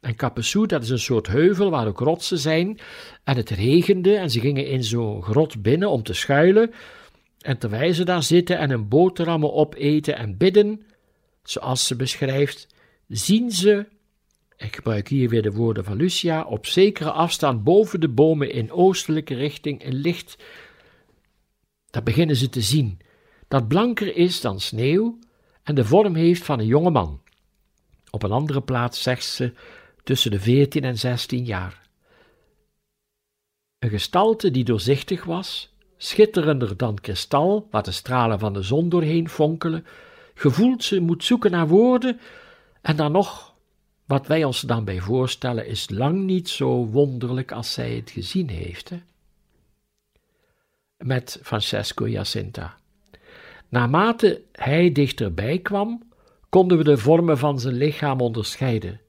En 0.00 0.16
Capesu, 0.16 0.66
dat 0.66 0.82
is 0.82 0.88
een 0.88 0.98
soort 0.98 1.26
heuvel 1.26 1.70
waar 1.70 1.86
ook 1.86 1.98
rotsen 1.98 2.38
zijn. 2.38 2.78
En 3.24 3.36
het 3.36 3.50
regende 3.50 4.16
en 4.16 4.30
ze 4.30 4.40
gingen 4.40 4.66
in 4.66 4.84
zo'n 4.84 5.22
grot 5.22 5.62
binnen 5.62 5.90
om 5.90 6.02
te 6.02 6.14
schuilen. 6.14 6.70
En 7.40 7.58
terwijl 7.58 7.94
ze 7.94 8.04
daar 8.04 8.22
zitten 8.22 8.58
en 8.58 8.70
een 8.70 8.88
boterhammen 8.88 9.52
opeten 9.52 10.16
en 10.16 10.36
bidden, 10.36 10.86
zoals 11.42 11.86
ze 11.86 11.96
beschrijft, 11.96 12.66
zien 13.08 13.50
ze, 13.50 13.86
ik 14.56 14.74
gebruik 14.74 15.08
hier 15.08 15.28
weer 15.28 15.42
de 15.42 15.52
woorden 15.52 15.84
van 15.84 15.96
Lucia, 15.96 16.44
op 16.44 16.66
zekere 16.66 17.10
afstand 17.10 17.64
boven 17.64 18.00
de 18.00 18.08
bomen 18.08 18.50
in 18.50 18.72
oostelijke 18.72 19.34
richting 19.34 19.84
een 19.84 19.94
licht. 19.94 20.36
Dat 21.90 22.04
beginnen 22.04 22.36
ze 22.36 22.48
te 22.48 22.60
zien, 22.60 22.98
dat 23.48 23.68
blanker 23.68 24.16
is 24.16 24.40
dan 24.40 24.60
sneeuw 24.60 25.18
en 25.62 25.74
de 25.74 25.84
vorm 25.84 26.14
heeft 26.14 26.44
van 26.44 26.58
een 26.58 26.66
jonge 26.66 26.90
man. 26.90 27.22
Op 28.10 28.22
een 28.22 28.32
andere 28.32 28.62
plaats 28.62 29.02
zegt 29.02 29.24
ze 29.24 29.52
tussen 30.02 30.30
de 30.30 30.40
veertien 30.40 30.84
en 30.84 30.98
zestien 30.98 31.44
jaar. 31.44 31.88
Een 33.78 33.90
gestalte 33.90 34.50
die 34.50 34.64
doorzichtig 34.64 35.24
was, 35.24 35.74
schitterender 35.96 36.76
dan 36.76 37.00
kristal, 37.00 37.68
waar 37.70 37.82
de 37.82 37.90
stralen 37.90 38.38
van 38.38 38.52
de 38.52 38.62
zon 38.62 38.88
doorheen 38.88 39.28
fonkelen, 39.28 39.86
gevoelt 40.34 40.84
ze 40.84 41.00
moet 41.00 41.24
zoeken 41.24 41.50
naar 41.50 41.68
woorden, 41.68 42.20
en 42.80 42.96
dan 42.96 43.12
nog, 43.12 43.53
wat 44.06 44.26
wij 44.26 44.44
ons 44.44 44.60
dan 44.60 44.84
bij 44.84 45.00
voorstellen, 45.00 45.66
is 45.66 45.90
lang 45.90 46.24
niet 46.24 46.48
zo 46.48 46.86
wonderlijk 46.86 47.52
als 47.52 47.72
zij 47.72 47.94
het 47.94 48.10
gezien 48.10 48.48
heeft. 48.48 48.88
Hè? 48.88 49.00
Met 50.96 51.40
Francesco 51.42 52.08
Jacinta. 52.08 52.76
Naarmate 53.68 54.42
hij 54.52 54.92
dichterbij 54.92 55.58
kwam, 55.58 56.02
konden 56.48 56.78
we 56.78 56.84
de 56.84 56.98
vormen 56.98 57.38
van 57.38 57.60
zijn 57.60 57.74
lichaam 57.74 58.20
onderscheiden, 58.20 59.00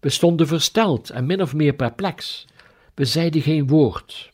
We 0.00 0.08
stonden 0.08 0.46
versteld 0.46 1.10
en 1.10 1.26
min 1.26 1.42
of 1.42 1.54
meer 1.54 1.74
perplex. 1.74 2.46
We 2.94 3.04
zeiden 3.04 3.42
geen 3.42 3.66
woord. 3.66 4.32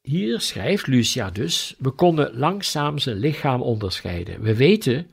Hier 0.00 0.40
schrijft 0.40 0.86
Lucia 0.86 1.30
dus: 1.30 1.74
we 1.78 1.90
konden 1.90 2.36
langzaam 2.38 2.98
zijn 2.98 3.16
lichaam 3.16 3.62
onderscheiden. 3.62 4.40
We 4.40 4.54
weten 4.54 5.10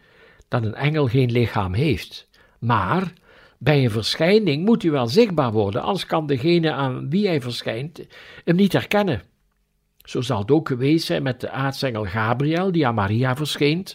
dat 0.53 0.63
een 0.63 0.75
engel 0.75 1.07
geen 1.07 1.31
lichaam 1.31 1.73
heeft, 1.73 2.29
maar 2.59 3.13
bij 3.57 3.83
een 3.83 3.91
verschijning 3.91 4.65
moet 4.65 4.81
hij 4.81 4.91
wel 4.91 5.07
zichtbaar 5.07 5.51
worden, 5.51 5.81
anders 5.81 6.05
kan 6.05 6.27
degene 6.27 6.71
aan 6.71 7.09
wie 7.09 7.27
hij 7.27 7.41
verschijnt 7.41 8.07
hem 8.43 8.55
niet 8.55 8.73
herkennen. 8.73 9.21
Zo 9.97 10.21
zal 10.21 10.39
het 10.39 10.51
ook 10.51 10.67
geweest 10.67 11.05
zijn 11.05 11.23
met 11.23 11.41
de 11.41 11.49
aartsengel 11.49 12.05
Gabriel, 12.05 12.71
die 12.71 12.87
aan 12.87 12.95
Maria 12.95 13.35
verscheen, 13.35 13.87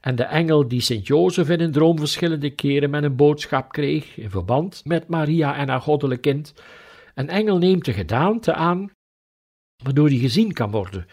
en 0.00 0.16
de 0.16 0.22
engel 0.22 0.68
die 0.68 0.80
Sint 0.80 1.06
Jozef 1.06 1.48
in 1.48 1.60
een 1.60 1.72
droom 1.72 1.98
verschillende 1.98 2.50
keren 2.50 2.90
met 2.90 3.02
een 3.02 3.16
boodschap 3.16 3.72
kreeg 3.72 4.16
in 4.16 4.30
verband 4.30 4.82
met 4.84 5.08
Maria 5.08 5.56
en 5.56 5.68
haar 5.68 5.80
goddelijk 5.80 6.20
kind. 6.20 6.54
Een 7.14 7.28
engel 7.28 7.58
neemt 7.58 7.84
de 7.84 7.92
gedaante 7.92 8.52
aan, 8.52 8.90
waardoor 9.84 10.08
hij 10.08 10.18
gezien 10.18 10.52
kan 10.52 10.70
worden. 10.70 11.06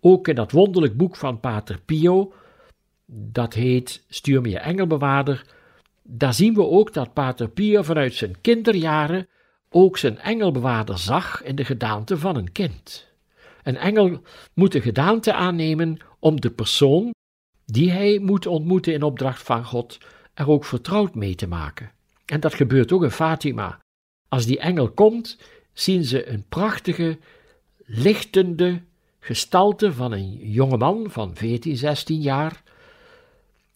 Ook 0.00 0.28
in 0.28 0.34
dat 0.34 0.52
wonderlijk 0.52 0.96
boek 0.96 1.16
van 1.16 1.40
Pater 1.40 1.80
Pio, 1.80 2.32
dat 3.06 3.54
heet 3.54 4.04
Stuur 4.08 4.40
me 4.40 4.48
je 4.48 4.58
engelbewaarder, 4.58 5.44
daar 6.02 6.34
zien 6.34 6.54
we 6.54 6.66
ook 6.66 6.92
dat 6.92 7.12
Pater 7.12 7.48
Pio 7.48 7.82
vanuit 7.82 8.14
zijn 8.14 8.40
kinderjaren 8.40 9.28
ook 9.70 9.98
zijn 9.98 10.18
engelbewaarder 10.18 10.98
zag 10.98 11.42
in 11.42 11.56
de 11.56 11.64
gedaante 11.64 12.18
van 12.18 12.36
een 12.36 12.52
kind. 12.52 13.12
Een 13.62 13.76
engel 13.76 14.22
moet 14.54 14.72
de 14.72 14.80
gedaante 14.80 15.32
aannemen 15.32 15.98
om 16.18 16.40
de 16.40 16.50
persoon 16.50 17.14
die 17.66 17.90
hij 17.90 18.18
moet 18.18 18.46
ontmoeten 18.46 18.92
in 18.92 19.02
opdracht 19.02 19.42
van 19.42 19.64
God 19.64 19.98
er 20.34 20.50
ook 20.50 20.64
vertrouwd 20.64 21.14
mee 21.14 21.34
te 21.34 21.46
maken. 21.46 21.90
En 22.24 22.40
dat 22.40 22.54
gebeurt 22.54 22.92
ook 22.92 23.02
in 23.02 23.10
Fatima. 23.10 23.78
Als 24.28 24.46
die 24.46 24.58
engel 24.58 24.90
komt, 24.90 25.38
zien 25.72 26.04
ze 26.04 26.28
een 26.28 26.44
prachtige, 26.48 27.18
lichtende 27.84 28.82
gestalte 29.20 29.92
van 29.92 30.12
een 30.12 30.32
jonge 30.32 30.76
man 30.76 31.10
van 31.10 31.36
14, 31.36 31.76
16 31.76 32.20
jaar. 32.20 32.62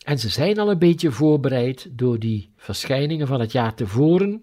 En 0.08 0.18
ze 0.18 0.28
zijn 0.28 0.58
al 0.58 0.70
een 0.70 0.78
beetje 0.78 1.10
voorbereid 1.10 1.88
door 1.90 2.18
die 2.18 2.52
verschijningen 2.56 3.26
van 3.26 3.40
het 3.40 3.52
jaar 3.52 3.74
tevoren, 3.74 4.42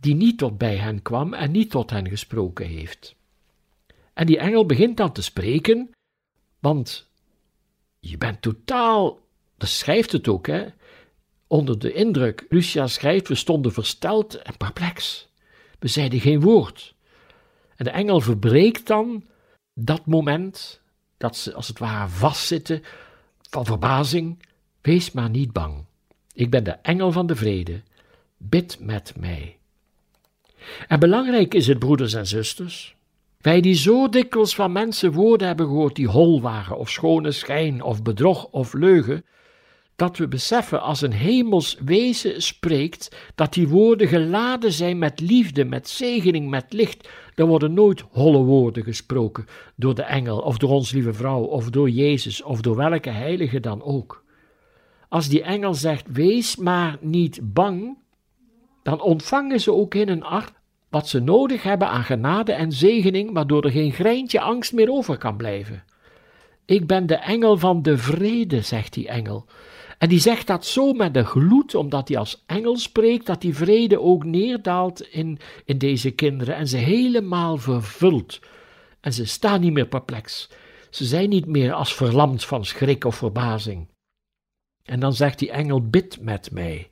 die 0.00 0.14
niet 0.14 0.38
tot 0.38 0.58
bij 0.58 0.76
hen 0.76 1.02
kwam 1.02 1.34
en 1.34 1.50
niet 1.50 1.70
tot 1.70 1.90
hen 1.90 2.08
gesproken 2.08 2.66
heeft. 2.66 3.14
En 4.12 4.26
die 4.26 4.38
engel 4.38 4.66
begint 4.66 4.96
dan 4.96 5.12
te 5.12 5.22
spreken, 5.22 5.90
want 6.58 7.10
je 8.00 8.18
bent 8.18 8.42
totaal, 8.42 9.18
dat 9.56 9.68
schrijft 9.68 10.12
het 10.12 10.28
ook, 10.28 10.46
hè, 10.46 10.66
onder 11.46 11.78
de 11.78 11.92
indruk. 11.92 12.46
Lucia 12.48 12.86
schrijft, 12.86 13.28
we 13.28 13.34
stonden 13.34 13.72
versteld 13.72 14.34
en 14.34 14.56
perplex. 14.56 15.28
We 15.78 15.88
zeiden 15.88 16.20
geen 16.20 16.40
woord. 16.40 16.94
En 17.76 17.84
de 17.84 17.90
engel 17.90 18.20
verbreekt 18.20 18.86
dan 18.86 19.24
dat 19.74 20.06
moment, 20.06 20.80
dat 21.16 21.36
ze 21.36 21.54
als 21.54 21.68
het 21.68 21.78
ware 21.78 22.08
vastzitten 22.08 22.82
van 23.50 23.64
verbazing. 23.64 24.50
Wees 24.82 25.12
maar 25.12 25.30
niet 25.30 25.52
bang. 25.52 25.84
Ik 26.34 26.50
ben 26.50 26.64
de 26.64 26.70
engel 26.70 27.12
van 27.12 27.26
de 27.26 27.36
vrede. 27.36 27.82
Bid 28.36 28.78
met 28.80 29.14
mij. 29.16 29.56
En 30.88 31.00
belangrijk 31.00 31.54
is 31.54 31.66
het, 31.66 31.78
broeders 31.78 32.14
en 32.14 32.26
zusters, 32.26 32.96
wij 33.40 33.60
die 33.60 33.74
zo 33.74 34.08
dikwijls 34.08 34.54
van 34.54 34.72
mensen 34.72 35.12
woorden 35.12 35.46
hebben 35.46 35.66
gehoord 35.66 35.96
die 35.96 36.08
hol 36.08 36.40
waren, 36.40 36.78
of 36.78 36.90
schone 36.90 37.32
schijn, 37.32 37.82
of 37.82 38.02
bedrog, 38.02 38.48
of 38.50 38.72
leugen, 38.72 39.24
dat 39.96 40.16
we 40.16 40.28
beseffen 40.28 40.80
als 40.82 41.00
een 41.02 41.12
hemels 41.12 41.76
wezen 41.84 42.42
spreekt, 42.42 43.16
dat 43.34 43.52
die 43.52 43.68
woorden 43.68 44.08
geladen 44.08 44.72
zijn 44.72 44.98
met 44.98 45.20
liefde, 45.20 45.64
met 45.64 45.88
zegening, 45.88 46.50
met 46.50 46.72
licht. 46.72 47.08
Er 47.34 47.46
worden 47.46 47.74
nooit 47.74 48.00
holle 48.10 48.42
woorden 48.42 48.84
gesproken 48.84 49.46
door 49.76 49.94
de 49.94 50.02
engel, 50.02 50.38
of 50.38 50.58
door 50.58 50.70
ons 50.70 50.92
lieve 50.92 51.12
vrouw, 51.12 51.42
of 51.42 51.70
door 51.70 51.90
Jezus, 51.90 52.42
of 52.42 52.60
door 52.60 52.76
welke 52.76 53.10
heilige 53.10 53.60
dan 53.60 53.82
ook. 53.82 54.22
Als 55.12 55.28
die 55.28 55.42
engel 55.42 55.74
zegt, 55.74 56.06
wees 56.12 56.56
maar 56.56 56.98
niet 57.00 57.40
bang, 57.42 57.98
dan 58.82 59.00
ontvangen 59.00 59.60
ze 59.60 59.72
ook 59.72 59.94
in 59.94 60.08
een 60.08 60.22
hart 60.22 60.52
wat 60.88 61.08
ze 61.08 61.20
nodig 61.20 61.62
hebben 61.62 61.88
aan 61.88 62.04
genade 62.04 62.52
en 62.52 62.72
zegening, 62.72 63.32
waardoor 63.32 63.64
er 63.64 63.70
geen 63.70 63.92
greintje 63.92 64.40
angst 64.40 64.72
meer 64.72 64.90
over 64.90 65.18
kan 65.18 65.36
blijven. 65.36 65.84
Ik 66.64 66.86
ben 66.86 67.06
de 67.06 67.14
engel 67.14 67.58
van 67.58 67.82
de 67.82 67.98
vrede, 67.98 68.60
zegt 68.60 68.92
die 68.92 69.08
engel. 69.08 69.46
En 69.98 70.08
die 70.08 70.20
zegt 70.20 70.46
dat 70.46 70.66
zo 70.66 70.92
met 70.92 71.14
de 71.14 71.24
gloed, 71.24 71.74
omdat 71.74 72.08
hij 72.08 72.18
als 72.18 72.42
engel 72.46 72.76
spreekt, 72.76 73.26
dat 73.26 73.40
die 73.40 73.56
vrede 73.56 74.00
ook 74.00 74.24
neerdaalt 74.24 75.00
in, 75.00 75.38
in 75.64 75.78
deze 75.78 76.10
kinderen 76.10 76.56
en 76.56 76.68
ze 76.68 76.76
helemaal 76.76 77.56
vervult. 77.56 78.40
En 79.00 79.12
ze 79.12 79.24
staan 79.24 79.60
niet 79.60 79.72
meer 79.72 79.88
perplex. 79.88 80.50
Ze 80.90 81.04
zijn 81.04 81.28
niet 81.28 81.46
meer 81.46 81.72
als 81.72 81.94
verlamd 81.94 82.44
van 82.44 82.64
schrik 82.64 83.04
of 83.04 83.16
verbazing. 83.16 83.90
En 84.84 85.00
dan 85.00 85.14
zegt 85.14 85.38
die 85.38 85.50
engel: 85.50 85.88
Bid 85.88 86.20
met 86.20 86.50
mij. 86.50 86.90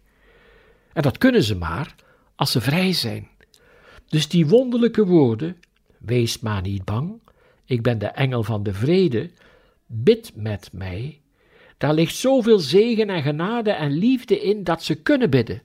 En 0.92 1.02
dat 1.02 1.18
kunnen 1.18 1.42
ze 1.42 1.56
maar 1.56 1.94
als 2.34 2.50
ze 2.52 2.60
vrij 2.60 2.92
zijn. 2.92 3.28
Dus 4.08 4.28
die 4.28 4.46
wonderlijke 4.46 5.06
woorden, 5.06 5.56
wees 5.98 6.40
maar 6.40 6.62
niet 6.62 6.84
bang, 6.84 7.20
ik 7.64 7.82
ben 7.82 7.98
de 7.98 8.06
engel 8.06 8.42
van 8.42 8.62
de 8.62 8.72
vrede, 8.74 9.30
bid 9.86 10.32
met 10.34 10.68
mij, 10.72 11.20
daar 11.78 11.94
ligt 11.94 12.14
zoveel 12.14 12.58
zegen 12.58 13.10
en 13.10 13.22
genade 13.22 13.70
en 13.70 13.90
liefde 13.90 14.40
in 14.40 14.64
dat 14.64 14.82
ze 14.82 14.94
kunnen 14.94 15.30
bidden, 15.30 15.62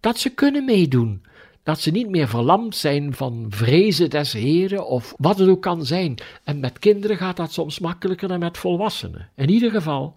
dat 0.00 0.18
ze 0.18 0.34
kunnen 0.34 0.64
meedoen, 0.64 1.22
dat 1.62 1.80
ze 1.80 1.90
niet 1.90 2.08
meer 2.08 2.28
verlamd 2.28 2.76
zijn 2.76 3.14
van 3.14 3.46
vrezen 3.48 4.10
des 4.10 4.32
Heren 4.32 4.86
of 4.86 5.14
wat 5.16 5.38
het 5.38 5.48
ook 5.48 5.62
kan 5.62 5.86
zijn. 5.86 6.14
En 6.44 6.60
met 6.60 6.78
kinderen 6.78 7.16
gaat 7.16 7.36
dat 7.36 7.52
soms 7.52 7.78
makkelijker 7.78 8.28
dan 8.28 8.38
met 8.38 8.58
volwassenen. 8.58 9.28
In 9.34 9.50
ieder 9.50 9.70
geval, 9.70 10.16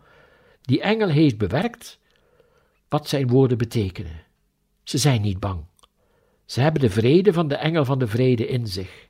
die 0.62 0.82
engel 0.82 1.10
heeft 1.10 1.38
bewerkt 1.38 2.00
wat 2.90 3.08
zijn 3.08 3.28
woorden 3.28 3.58
betekenen. 3.58 4.24
Ze 4.84 4.98
zijn 4.98 5.22
niet 5.22 5.40
bang. 5.40 5.66
Ze 6.46 6.62
hebben 6.62 6.82
de 6.82 6.90
vrede 6.90 7.34
van 7.34 7.48
de 7.48 7.56
engel 7.56 7.86
van 7.86 8.00
de 8.00 8.08
vrede 8.08 8.48
in 8.48 8.68
zich. 8.68 9.08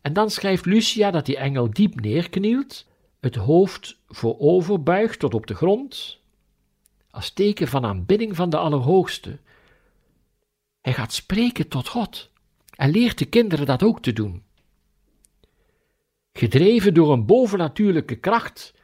En 0.00 0.12
dan 0.12 0.30
schrijft 0.30 0.64
Lucia 0.64 1.10
dat 1.10 1.26
die 1.26 1.36
engel 1.36 1.70
diep 1.70 2.00
neerknielt, 2.00 2.86
het 3.20 3.34
hoofd 3.34 3.98
voorover 4.08 4.82
buigt 4.82 5.18
tot 5.18 5.34
op 5.34 5.46
de 5.46 5.54
grond, 5.54 6.18
als 7.10 7.30
teken 7.30 7.68
van 7.68 7.84
aanbidding 7.84 8.36
van 8.36 8.50
de 8.50 8.56
Allerhoogste. 8.56 9.38
Hij 10.80 10.92
gaat 10.92 11.12
spreken 11.12 11.68
tot 11.68 11.88
God 11.88 12.30
en 12.76 12.90
leert 12.90 13.18
de 13.18 13.24
kinderen 13.24 13.66
dat 13.66 13.82
ook 13.82 14.02
te 14.02 14.12
doen. 14.12 14.42
Gedreven 16.32 16.94
door 16.94 17.12
een 17.12 17.26
bovennatuurlijke 17.26 18.16
kracht, 18.16 18.74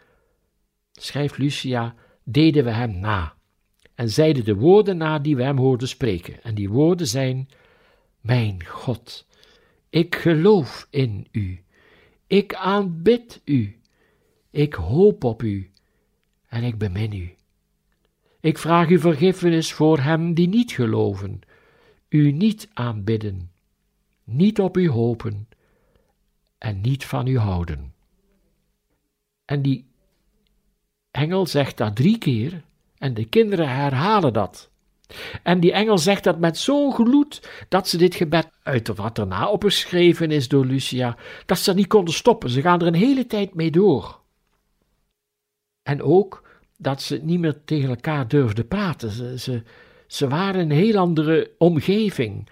schrijft 0.93 1.39
Lucia, 1.39 1.95
deden 2.29 2.65
we 2.65 2.71
hem 2.71 2.99
na 2.99 3.35
en 3.95 4.11
zeiden 4.11 4.45
de 4.45 4.55
woorden 4.55 4.97
na 4.97 5.19
die 5.19 5.37
we 5.37 5.43
hem 5.43 5.59
hoorden 5.59 5.89
spreken. 5.89 6.43
En 6.43 6.55
die 6.55 6.71
woorden 6.71 7.07
zijn 7.07 7.49
mijn 8.21 8.67
God, 8.67 9.27
ik 9.91 10.15
geloof 10.15 10.87
in 10.91 11.27
u, 11.33 11.65
ik 12.27 12.55
aanbid 12.55 13.41
u, 13.45 13.81
ik 14.51 14.75
hoop 14.75 15.25
op 15.25 15.43
u 15.43 15.71
en 16.49 16.63
ik 16.63 16.79
bemin 16.79 17.13
u. 17.13 17.35
Ik 18.41 18.59
vraag 18.59 18.89
u 18.89 18.99
vergiffenis 18.99 19.73
voor 19.73 19.99
hem 19.99 20.35
die 20.35 20.49
niet 20.49 20.73
geloven, 20.73 21.41
u 22.09 22.33
niet 22.33 22.69
aanbidden, 22.73 23.51
niet 24.25 24.61
op 24.61 24.77
u 24.77 24.89
hopen 24.89 25.49
en 26.59 26.81
niet 26.81 27.05
van 27.05 27.27
u 27.27 27.39
houden. 27.39 27.95
En 29.45 29.63
die 29.63 29.87
engel 31.17 31.47
zegt 31.47 31.77
dat 31.77 31.97
drie 31.97 32.19
keer 32.19 32.63
en 32.99 33.15
de 33.15 33.25
kinderen 33.25 33.69
herhalen 33.69 34.33
dat. 34.33 34.71
En 35.43 35.61
die 35.61 35.73
engel 35.73 35.99
zegt 35.99 36.25
dat 36.25 36.39
met 36.39 36.59
zo'n 36.59 36.93
gloed 36.93 37.49
dat 37.69 37.89
ze 37.89 37.97
dit 37.97 38.15
gebed, 38.15 38.49
uit 38.63 38.89
wat 38.89 39.17
daarna 39.17 39.49
opgeschreven 39.49 40.31
is 40.31 40.49
door 40.49 40.67
Lucia, 40.67 41.17
dat 41.47 41.59
ze 41.59 41.75
niet 41.75 41.87
konden 41.87 42.15
stoppen. 42.15 42.51
Ze 42.51 42.61
gaan 42.61 42.81
er 42.81 42.87
een 42.87 42.95
hele 42.95 43.27
tijd 43.27 43.55
mee 43.55 43.71
door. 43.71 44.21
En 45.83 46.03
ook 46.03 46.43
dat 46.79 47.03
ze 47.03 47.21
niet 47.23 47.41
meer 47.41 47.65
tegen 47.65 47.89
elkaar 47.89 48.29
durfden 48.29 48.69
praten. 48.69 49.11
Ze, 49.11 49.39
ze, 49.39 49.63
ze 50.07 50.29
waren 50.29 50.61
in 50.61 50.71
een 50.71 50.77
heel 50.77 50.97
andere 50.97 51.51
omgeving. 51.59 52.49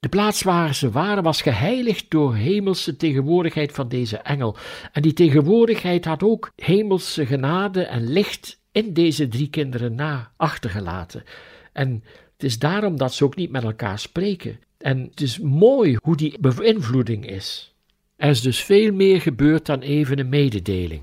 De 0.00 0.08
plaats 0.08 0.42
waar 0.42 0.74
ze 0.74 0.90
waren 0.90 1.22
was 1.22 1.42
geheiligd 1.42 2.10
door 2.10 2.34
hemelse 2.34 2.96
tegenwoordigheid 2.96 3.72
van 3.72 3.88
deze 3.88 4.16
engel. 4.16 4.56
En 4.92 5.02
die 5.02 5.12
tegenwoordigheid 5.12 6.04
had 6.04 6.22
ook 6.22 6.52
hemelse 6.56 7.26
genade 7.26 7.82
en 7.82 8.12
licht 8.12 8.60
in 8.72 8.92
deze 8.92 9.28
drie 9.28 9.50
kinderen 9.50 9.94
na 9.94 10.32
achtergelaten. 10.36 11.24
En 11.72 12.04
het 12.32 12.42
is 12.42 12.58
daarom 12.58 12.96
dat 12.96 13.14
ze 13.14 13.24
ook 13.24 13.36
niet 13.36 13.50
met 13.50 13.62
elkaar 13.62 13.98
spreken. 13.98 14.60
En 14.78 15.00
het 15.00 15.20
is 15.20 15.38
mooi 15.38 15.96
hoe 16.02 16.16
die 16.16 16.38
beïnvloeding 16.40 17.26
is. 17.26 17.74
Er 18.16 18.28
is 18.28 18.40
dus 18.40 18.62
veel 18.64 18.92
meer 18.92 19.20
gebeurd 19.20 19.66
dan 19.66 19.80
even 19.80 20.18
een 20.18 20.28
mededeling. 20.28 21.02